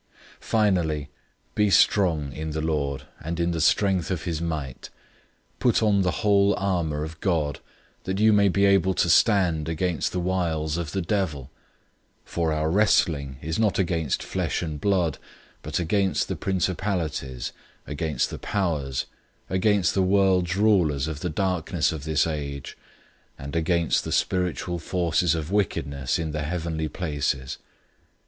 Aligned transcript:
006:010 0.39 0.39
Finally, 0.41 1.09
be 1.53 1.69
strong 1.69 2.33
in 2.33 2.49
the 2.53 2.61
Lord, 2.61 3.03
and 3.23 3.39
in 3.39 3.51
the 3.51 3.61
strength 3.61 4.09
of 4.09 4.23
his 4.23 4.41
might. 4.41 4.89
006:011 5.59 5.59
Put 5.59 5.83
on 5.83 6.01
the 6.01 6.09
whole 6.25 6.55
armor 6.57 7.03
of 7.03 7.19
God, 7.19 7.59
that 8.05 8.19
you 8.19 8.33
may 8.33 8.49
be 8.49 8.65
able 8.65 8.95
to 8.95 9.07
stand 9.07 9.69
against 9.69 10.11
the 10.11 10.19
wiles 10.19 10.75
of 10.77 10.93
the 10.93 11.03
devil. 11.03 11.51
006:012 12.25 12.29
For 12.31 12.51
our 12.51 12.71
wrestling 12.71 13.37
is 13.43 13.59
not 13.59 13.77
against 13.77 14.23
flesh 14.23 14.63
and 14.63 14.81
blood, 14.81 15.19
but 15.61 15.77
against 15.77 16.27
the 16.27 16.35
principalities, 16.35 17.51
against 17.85 18.31
the 18.31 18.39
powers, 18.39 19.05
against 19.51 19.93
the 19.93 20.01
world's 20.01 20.57
rulers 20.57 21.07
of 21.07 21.19
the 21.19 21.29
darkness 21.29 21.91
of 21.91 22.05
this 22.05 22.25
age, 22.25 22.75
and 23.37 23.55
against 23.55 24.03
the 24.03 24.11
spiritual 24.11 24.79
forces 24.79 25.35
of 25.35 25.51
wickedness 25.51 26.17
in 26.17 26.31
the 26.31 26.41
heavenly 26.41 26.87
places. 26.87 27.59